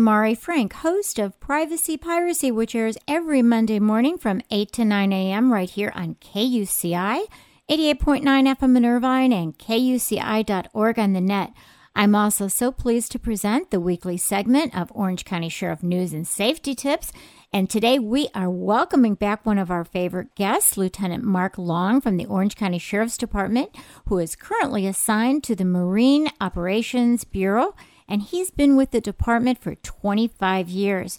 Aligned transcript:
I'm 0.00 0.04
Mari 0.04 0.34
Frank, 0.34 0.72
host 0.72 1.18
of 1.18 1.38
Privacy 1.40 1.98
Piracy, 1.98 2.50
which 2.50 2.74
airs 2.74 2.96
every 3.06 3.42
Monday 3.42 3.78
morning 3.78 4.16
from 4.16 4.40
8 4.50 4.72
to 4.72 4.84
9 4.86 5.12
a.m. 5.12 5.52
right 5.52 5.68
here 5.68 5.92
on 5.94 6.14
KUCI, 6.14 7.26
88.9 7.68 8.22
FM 8.24 8.76
in 8.78 8.86
Irvine, 8.86 9.30
and 9.30 9.58
KUCI.org 9.58 10.98
on 10.98 11.12
the 11.12 11.20
net. 11.20 11.52
I'm 11.94 12.14
also 12.14 12.48
so 12.48 12.72
pleased 12.72 13.12
to 13.12 13.18
present 13.18 13.70
the 13.70 13.78
weekly 13.78 14.16
segment 14.16 14.74
of 14.74 14.90
Orange 14.94 15.26
County 15.26 15.50
Sheriff 15.50 15.82
News 15.82 16.14
and 16.14 16.26
Safety 16.26 16.74
Tips. 16.74 17.12
And 17.52 17.68
today 17.68 17.98
we 17.98 18.28
are 18.34 18.48
welcoming 18.48 19.16
back 19.16 19.44
one 19.44 19.58
of 19.58 19.70
our 19.70 19.84
favorite 19.84 20.34
guests, 20.34 20.78
Lieutenant 20.78 21.24
Mark 21.24 21.58
Long 21.58 22.00
from 22.00 22.16
the 22.16 22.24
Orange 22.24 22.56
County 22.56 22.78
Sheriff's 22.78 23.18
Department, 23.18 23.76
who 24.06 24.16
is 24.16 24.34
currently 24.34 24.86
assigned 24.86 25.44
to 25.44 25.54
the 25.54 25.66
Marine 25.66 26.30
Operations 26.40 27.24
Bureau, 27.24 27.74
and 28.10 28.22
he's 28.22 28.50
been 28.50 28.76
with 28.76 28.90
the 28.90 29.00
department 29.00 29.62
for 29.62 29.76
25 29.76 30.68
years. 30.68 31.18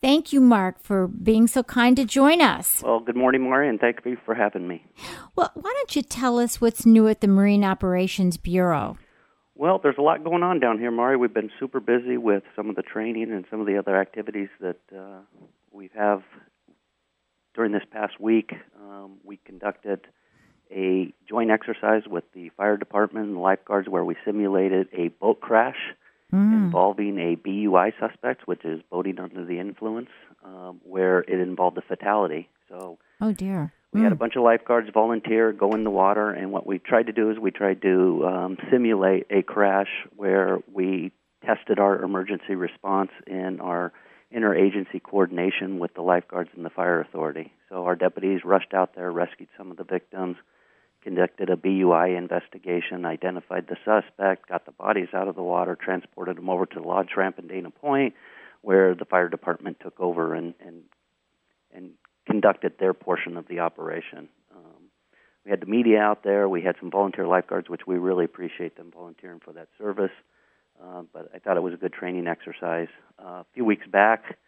Thank 0.00 0.32
you, 0.32 0.40
Mark, 0.40 0.82
for 0.82 1.06
being 1.06 1.46
so 1.46 1.62
kind 1.62 1.94
to 1.98 2.06
join 2.06 2.40
us. 2.40 2.82
Well, 2.82 3.00
good 3.00 3.16
morning, 3.16 3.42
Mari, 3.42 3.68
and 3.68 3.78
thank 3.78 3.98
you 4.06 4.16
for 4.24 4.34
having 4.34 4.66
me. 4.66 4.82
Well, 5.36 5.50
why 5.54 5.72
don't 5.76 5.94
you 5.94 6.00
tell 6.00 6.38
us 6.38 6.60
what's 6.60 6.86
new 6.86 7.06
at 7.06 7.20
the 7.20 7.28
Marine 7.28 7.64
Operations 7.64 8.38
Bureau? 8.38 8.96
Well, 9.54 9.78
there's 9.82 9.98
a 9.98 10.02
lot 10.02 10.24
going 10.24 10.42
on 10.42 10.58
down 10.58 10.78
here, 10.78 10.90
Mari. 10.90 11.18
We've 11.18 11.34
been 11.34 11.50
super 11.60 11.80
busy 11.80 12.16
with 12.16 12.44
some 12.56 12.70
of 12.70 12.76
the 12.76 12.82
training 12.82 13.30
and 13.30 13.44
some 13.50 13.60
of 13.60 13.66
the 13.66 13.76
other 13.76 14.00
activities 14.00 14.48
that 14.60 14.80
uh, 14.96 15.20
we 15.70 15.90
have. 15.94 16.22
During 17.54 17.72
this 17.72 17.82
past 17.92 18.18
week, 18.18 18.52
um, 18.80 19.18
we 19.22 19.36
conducted 19.36 20.06
a 20.70 21.12
joint 21.28 21.50
exercise 21.50 22.04
with 22.06 22.24
the 22.32 22.48
fire 22.56 22.78
department 22.78 23.26
and 23.26 23.36
the 23.36 23.40
lifeguards 23.40 23.88
where 23.88 24.04
we 24.04 24.16
simulated 24.24 24.88
a 24.96 25.08
boat 25.08 25.40
crash 25.40 25.76
mm. 26.32 26.52
involving 26.52 27.18
a 27.18 27.34
BUI 27.36 27.92
suspect, 27.98 28.46
which 28.46 28.64
is 28.64 28.80
boating 28.90 29.18
under 29.18 29.44
the 29.44 29.58
influence, 29.58 30.10
um, 30.44 30.80
where 30.84 31.20
it 31.20 31.40
involved 31.40 31.78
a 31.78 31.82
fatality. 31.82 32.48
So, 32.68 32.98
oh 33.20 33.32
dear. 33.32 33.72
We 33.92 34.00
mm. 34.00 34.04
had 34.04 34.12
a 34.12 34.14
hmm. 34.14 34.20
bunch 34.20 34.36
of 34.36 34.44
lifeguards 34.44 34.88
volunteer, 34.94 35.52
go 35.52 35.72
in 35.72 35.82
the 35.82 35.90
water, 35.90 36.30
and 36.30 36.52
what 36.52 36.64
we 36.64 36.78
tried 36.78 37.06
to 37.06 37.12
do 37.12 37.30
is 37.30 37.38
we 37.38 37.50
tried 37.50 37.82
to 37.82 38.24
um, 38.24 38.56
simulate 38.70 39.26
a 39.30 39.42
crash 39.42 39.88
where 40.14 40.58
we 40.72 41.10
tested 41.44 41.80
our 41.80 42.02
emergency 42.02 42.54
response 42.54 43.10
and 43.26 43.60
our 43.60 43.92
interagency 44.34 45.02
coordination 45.02 45.78
with 45.78 45.92
the 45.94 46.02
lifeguards 46.02 46.50
and 46.54 46.64
the 46.64 46.70
fire 46.70 47.00
authority. 47.00 47.52
So 47.68 47.84
our 47.84 47.96
deputies 47.96 48.40
rushed 48.44 48.74
out 48.74 48.94
there, 48.94 49.10
rescued 49.10 49.48
some 49.58 49.70
of 49.70 49.76
the 49.76 49.84
victims, 49.84 50.36
conducted 51.02 51.50
a 51.50 51.56
BUI 51.56 52.14
investigation, 52.16 53.04
identified 53.04 53.66
the 53.68 53.76
suspect, 53.84 54.48
got 54.48 54.66
the 54.66 54.72
bodies 54.72 55.08
out 55.14 55.28
of 55.28 55.34
the 55.34 55.42
water, 55.42 55.76
transported 55.76 56.36
them 56.36 56.50
over 56.50 56.66
to 56.66 56.80
the 56.80 56.86
lodge 56.86 57.10
ramp 57.16 57.38
in 57.38 57.46
Dana 57.46 57.70
Point, 57.70 58.14
where 58.62 58.94
the 58.94 59.04
fire 59.04 59.28
department 59.28 59.78
took 59.80 59.98
over 60.00 60.34
and 60.34 60.54
and 60.64 60.82
and 61.72 61.92
conducted 62.26 62.74
their 62.78 62.94
portion 62.94 63.36
of 63.36 63.48
the 63.48 63.60
operation. 63.60 64.28
Um, 64.54 64.90
we 65.44 65.50
had 65.50 65.60
the 65.60 65.66
media 65.66 66.00
out 66.00 66.22
there. 66.22 66.48
We 66.48 66.62
had 66.62 66.76
some 66.80 66.90
volunteer 66.90 67.26
lifeguards, 67.26 67.68
which 67.68 67.86
we 67.86 67.96
really 67.96 68.24
appreciate 68.24 68.76
them 68.76 68.90
volunteering 68.92 69.40
for 69.40 69.52
that 69.52 69.68
service. 69.78 70.12
Uh, 70.82 71.02
but 71.12 71.30
I 71.34 71.38
thought 71.38 71.56
it 71.56 71.62
was 71.62 71.74
a 71.74 71.76
good 71.76 71.92
training 71.92 72.26
exercise. 72.26 72.88
Uh, 73.18 73.40
a 73.40 73.46
few 73.54 73.64
weeks 73.64 73.86
back, 73.86 74.38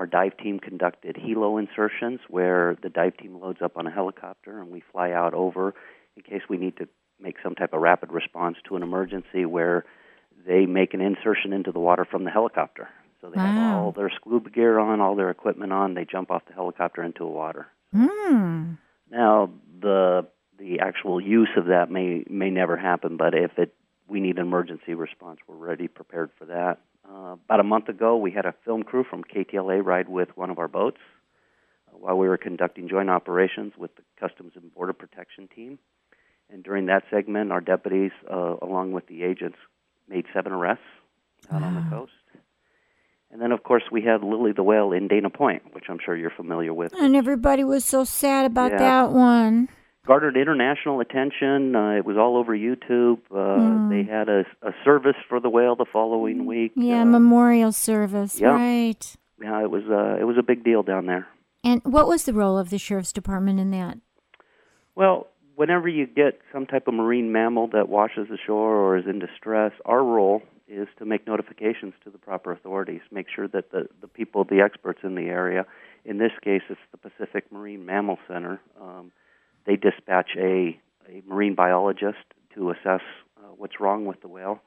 our 0.00 0.06
dive 0.06 0.34
team 0.38 0.58
conducted 0.58 1.14
helo 1.14 1.60
insertions 1.60 2.20
where 2.28 2.74
the 2.82 2.88
dive 2.88 3.14
team 3.18 3.38
loads 3.38 3.58
up 3.62 3.76
on 3.76 3.86
a 3.86 3.90
helicopter 3.90 4.58
and 4.58 4.70
we 4.70 4.82
fly 4.92 5.12
out 5.12 5.34
over 5.34 5.74
in 6.16 6.22
case 6.22 6.40
we 6.48 6.56
need 6.56 6.74
to 6.78 6.88
make 7.20 7.36
some 7.42 7.54
type 7.54 7.74
of 7.74 7.82
rapid 7.82 8.10
response 8.10 8.56
to 8.66 8.76
an 8.76 8.82
emergency 8.82 9.44
where 9.44 9.84
they 10.46 10.64
make 10.64 10.94
an 10.94 11.02
insertion 11.02 11.52
into 11.52 11.70
the 11.70 11.78
water 11.78 12.06
from 12.10 12.24
the 12.24 12.30
helicopter. 12.30 12.88
So 13.20 13.28
they 13.28 13.36
wow. 13.36 13.44
have 13.44 13.76
all 13.76 13.92
their 13.92 14.10
scuba 14.16 14.48
gear 14.48 14.78
on, 14.78 15.02
all 15.02 15.16
their 15.16 15.28
equipment 15.28 15.70
on. 15.70 15.92
They 15.92 16.06
jump 16.10 16.30
off 16.30 16.46
the 16.48 16.54
helicopter 16.54 17.02
into 17.02 17.18
the 17.18 17.26
water. 17.26 17.66
Mm. 17.94 18.78
Now 19.10 19.50
the 19.82 20.26
the 20.58 20.80
actual 20.80 21.20
use 21.20 21.50
of 21.58 21.66
that 21.66 21.90
may 21.90 22.24
may 22.26 22.48
never 22.48 22.78
happen, 22.78 23.18
but 23.18 23.34
if 23.34 23.58
it 23.58 23.74
we 24.08 24.20
need 24.20 24.38
an 24.38 24.46
emergency 24.46 24.94
response, 24.94 25.40
we're 25.46 25.56
ready, 25.56 25.88
prepared 25.88 26.30
for 26.38 26.46
that. 26.46 26.78
About 27.44 27.60
a 27.60 27.64
month 27.64 27.88
ago, 27.88 28.16
we 28.16 28.30
had 28.30 28.46
a 28.46 28.54
film 28.64 28.82
crew 28.82 29.04
from 29.08 29.24
KTLA 29.24 29.84
ride 29.84 30.08
with 30.08 30.28
one 30.36 30.50
of 30.50 30.58
our 30.58 30.68
boats 30.68 30.98
uh, 31.88 31.98
while 31.98 32.16
we 32.16 32.28
were 32.28 32.38
conducting 32.38 32.88
joint 32.88 33.10
operations 33.10 33.72
with 33.76 33.94
the 33.96 34.02
Customs 34.18 34.52
and 34.54 34.72
Border 34.74 34.92
Protection 34.92 35.48
team. 35.54 35.78
And 36.48 36.62
during 36.62 36.86
that 36.86 37.04
segment, 37.10 37.52
our 37.52 37.60
deputies, 37.60 38.12
uh, 38.30 38.56
along 38.62 38.92
with 38.92 39.06
the 39.06 39.22
agents, 39.22 39.58
made 40.08 40.26
seven 40.34 40.52
arrests 40.52 40.84
out 41.50 41.62
wow. 41.62 41.68
on 41.68 41.74
the 41.74 41.90
coast. 41.90 42.12
And 43.32 43.40
then, 43.40 43.52
of 43.52 43.62
course, 43.62 43.84
we 43.92 44.02
had 44.02 44.24
Lily 44.24 44.52
the 44.52 44.64
Whale 44.64 44.92
in 44.92 45.06
Dana 45.06 45.30
Point, 45.30 45.72
which 45.72 45.84
I'm 45.88 45.98
sure 46.04 46.16
you're 46.16 46.30
familiar 46.30 46.74
with. 46.74 46.92
And 46.94 47.14
everybody 47.14 47.62
was 47.62 47.84
so 47.84 48.02
sad 48.02 48.44
about 48.44 48.72
yeah. 48.72 48.78
that 48.78 49.12
one. 49.12 49.68
Garnered 50.06 50.36
international 50.36 51.00
attention. 51.00 51.76
Uh, 51.76 51.90
it 51.90 52.04
was 52.04 52.16
all 52.16 52.36
over 52.36 52.56
YouTube. 52.56 53.18
Uh, 53.30 53.34
mm. 53.34 53.90
They 53.90 54.10
had 54.10 54.28
a, 54.28 54.44
a 54.62 54.72
service 54.84 55.16
for 55.28 55.40
the 55.40 55.50
whale 55.50 55.76
the 55.76 55.84
following 55.90 56.46
week. 56.46 56.72
Yeah, 56.74 57.02
uh, 57.02 57.04
memorial 57.04 57.72
service. 57.72 58.40
Yeah. 58.40 58.48
Right. 58.48 59.16
Yeah, 59.40 59.62
it 59.62 59.70
was. 59.70 59.84
Uh, 59.90 60.20
it 60.20 60.24
was 60.24 60.36
a 60.38 60.42
big 60.42 60.64
deal 60.64 60.82
down 60.82 61.06
there. 61.06 61.26
And 61.62 61.82
what 61.84 62.06
was 62.06 62.24
the 62.24 62.32
role 62.32 62.58
of 62.58 62.70
the 62.70 62.78
sheriff's 62.78 63.12
department 63.12 63.60
in 63.60 63.70
that? 63.72 63.98
Well, 64.94 65.28
whenever 65.54 65.88
you 65.88 66.06
get 66.06 66.40
some 66.52 66.64
type 66.64 66.88
of 66.88 66.94
marine 66.94 67.32
mammal 67.32 67.68
that 67.68 67.90
washes 67.90 68.28
ashore 68.30 68.76
or 68.76 68.96
is 68.96 69.04
in 69.06 69.18
distress, 69.18 69.72
our 69.84 70.02
role 70.02 70.42
is 70.68 70.88
to 70.98 71.04
make 71.04 71.26
notifications 71.26 71.92
to 72.04 72.10
the 72.10 72.16
proper 72.16 72.52
authorities, 72.52 73.00
make 73.10 73.26
sure 73.34 73.48
that 73.48 73.70
the, 73.72 73.88
the 74.00 74.08
people, 74.08 74.44
the 74.44 74.60
experts 74.60 75.00
in 75.02 75.16
the 75.16 75.26
area, 75.26 75.66
in 76.04 76.18
this 76.18 76.32
case 76.42 76.62
it's 76.70 76.80
the 76.92 76.96
Pacific 76.96 77.52
Marine 77.52 77.84
Mammal 77.84 78.18
Center, 78.26 78.60
um, 78.80 79.10
they 79.66 79.76
dispatch 79.76 80.30
a, 80.36 80.78
a 81.08 81.22
marine 81.26 81.54
biologist 81.54 82.18
to 82.54 82.70
assess 82.70 83.02
uh, 83.38 83.48
what's 83.56 83.80
wrong 83.80 84.06
with 84.06 84.20
the 84.20 84.28
whale. 84.28 84.60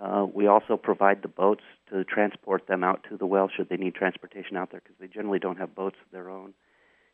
Uh, 0.00 0.26
we 0.32 0.46
also 0.46 0.76
provide 0.76 1.22
the 1.22 1.28
boats 1.28 1.62
to 1.90 2.02
transport 2.04 2.66
them 2.66 2.82
out 2.82 3.06
to 3.08 3.16
the 3.16 3.26
whale 3.26 3.48
should 3.54 3.68
they 3.68 3.76
need 3.76 3.94
transportation 3.94 4.56
out 4.56 4.70
there 4.70 4.80
because 4.82 4.96
they 4.98 5.06
generally 5.06 5.38
don't 5.38 5.58
have 5.58 5.74
boats 5.74 5.96
of 6.04 6.10
their 6.10 6.30
own. 6.30 6.54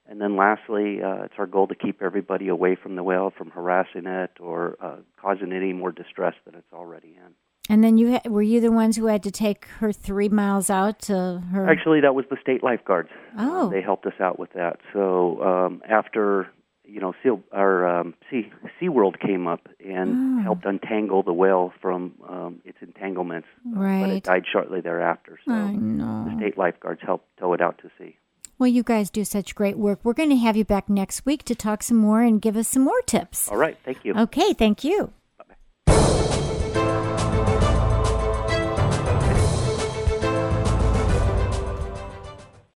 And 0.09 0.21
then 0.23 0.37
lastly, 0.37 1.03
uh, 1.03 1.25
it's 1.25 1.35
our 1.37 1.47
goal 1.47 1.67
to 1.67 1.75
keep 1.75 2.01
everybody 2.01 2.49
away 2.49 2.77
from 2.83 2.97
the 2.97 3.03
whale, 3.03 3.31
from 3.37 3.51
harassing 3.51 4.07
it 4.07 4.31
or 4.41 4.77
uh, 4.81 4.97
causing 5.21 5.53
any 5.53 5.75
more 5.75 5.93
distress 5.93 6.35
than 6.47 6.55
it's 6.55 6.73
already 6.73 7.09
in. 7.09 7.35
And 7.69 7.85
then 7.85 7.99
you 7.99 8.13
ha- 8.13 8.31
were 8.31 8.41
you 8.41 8.63
the 8.63 8.73
ones 8.73 8.97
who 8.97 9.07
had 9.07 9.23
to 9.25 9.31
take 9.31 9.67
her 9.81 9.93
three 9.93 10.31
miles 10.31 10.71
out 10.71 11.01
to 11.01 11.43
her? 11.53 11.69
Actually, 11.69 12.01
that 12.01 12.15
was 12.15 12.25
the 12.31 12.39
state 12.41 12.65
lifeguards. 12.65 13.11
Oh, 13.37 13.69
they 13.69 13.83
helped 13.83 14.07
us 14.07 14.15
out 14.19 14.39
with 14.39 14.55
that. 14.55 14.79
So 14.95 15.43
um, 15.43 15.83
after 15.87 16.49
you 16.89 17.01
know, 17.01 17.13
Seal 17.23 17.43
our 17.53 17.87
um, 17.87 18.15
Sea 18.31 18.51
SeaWorld 18.81 19.21
came 19.21 19.47
up 19.47 19.69
and 19.85 20.41
oh. 20.41 20.43
helped 20.43 20.65
untangle 20.65 21.23
the 21.23 21.33
whale 21.33 21.73
from 21.81 22.15
um, 22.29 22.61
its 22.65 22.79
entanglements, 22.81 23.49
right. 23.65 24.03
Uh, 24.03 24.07
but 24.07 24.11
it 24.11 24.23
died 24.25 24.45
shortly 24.51 24.81
thereafter. 24.81 25.39
So 25.45 25.53
the 25.53 26.37
state 26.39 26.59
lifeguards 26.59 27.01
helped 27.05 27.27
tow 27.39 27.53
it 27.53 27.61
out 27.61 27.79
to 27.79 27.91
sea. 27.99 28.17
Well, 28.59 28.69
you 28.69 28.83
guys 28.83 29.09
do 29.11 29.25
such 29.25 29.55
great 29.55 29.79
work. 29.79 30.01
We're 30.03 30.15
going 30.15 30.31
to 30.31 30.37
have 30.37 30.57
you 30.57 30.65
back 30.65 30.89
next 30.89 31.25
week 31.25 31.45
to 31.45 31.55
talk 31.55 31.83
some 31.83 31.99
more 31.99 32.23
and 32.23 32.43
give 32.43 32.57
us 32.57 32.67
some 32.67 32.83
more 32.83 33.01
tips. 33.03 33.49
All 33.49 33.57
right. 33.57 33.77
Thank 33.85 34.05
you. 34.05 34.15
Okay. 34.15 34.53
Thank 34.53 34.83
you. 34.83 35.13